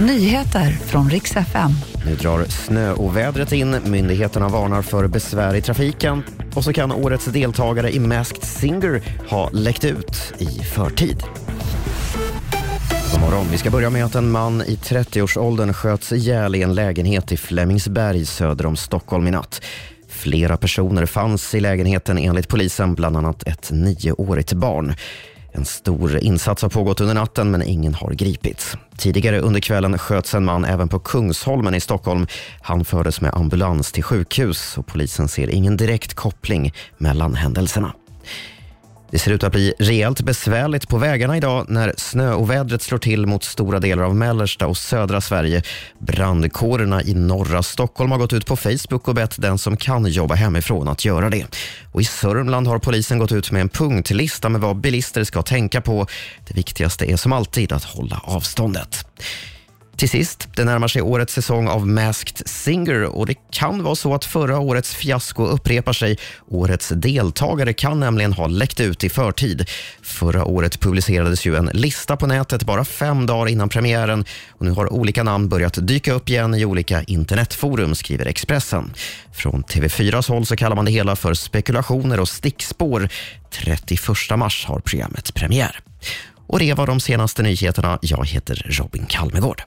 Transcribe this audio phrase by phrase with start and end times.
[0.00, 1.70] Nyheter från riks FM.
[2.06, 6.22] Nu drar snöovädret in, myndigheterna varnar för besvär i trafiken
[6.54, 11.22] och så kan årets deltagare i Masked Singer ha läckt ut i förtid.
[13.12, 13.46] God morgon.
[13.50, 17.36] Vi ska börja med att en man i 30-årsåldern sköts ihjäl i en lägenhet i
[17.36, 19.62] Flemingsberg söder om Stockholm i natt.
[20.08, 24.94] Flera personer fanns i lägenheten enligt polisen, bland annat ett nioårigt barn.
[25.58, 28.76] En stor insats har pågått under natten men ingen har gripits.
[28.96, 32.26] Tidigare under kvällen sköts en man även på Kungsholmen i Stockholm.
[32.60, 37.92] Han fördes med ambulans till sjukhus och polisen ser ingen direkt koppling mellan händelserna.
[39.10, 43.44] Det ser ut att bli rejält besvärligt på vägarna idag när snöovädret slår till mot
[43.44, 45.62] stora delar av mellersta och södra Sverige.
[45.98, 50.34] Brandkårerna i norra Stockholm har gått ut på Facebook och bett den som kan jobba
[50.34, 51.46] hemifrån att göra det.
[51.92, 55.80] Och I Sörmland har polisen gått ut med en punktlista med vad bilister ska tänka
[55.80, 56.06] på.
[56.48, 59.06] Det viktigaste är som alltid att hålla avståndet.
[59.98, 64.14] Till sist, det närmar sig årets säsong av Masked Singer och det kan vara så
[64.14, 66.18] att förra årets fiasko upprepar sig.
[66.48, 69.68] Årets deltagare kan nämligen ha läckt ut i förtid.
[70.02, 74.70] Förra året publicerades ju en lista på nätet bara fem dagar innan premiären och nu
[74.70, 78.94] har olika namn börjat dyka upp igen i olika internetforum, skriver Expressen.
[79.32, 83.08] Från TV4s håll så kallar man det hela för spekulationer och stickspår.
[83.50, 84.00] 31
[84.36, 85.80] mars har programmet premiär.
[86.46, 87.98] Och det var de senaste nyheterna.
[88.02, 89.62] Jag heter Robin Kalmegård.